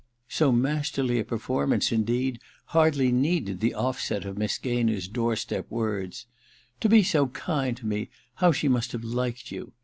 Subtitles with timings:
[0.29, 2.39] So masterly a performance, indeed,
[2.73, 6.25] hardly needed the ofl^et or Miss Gaynor's door step words
[6.61, 9.73] —* To be so kind to me, how she must have liked ou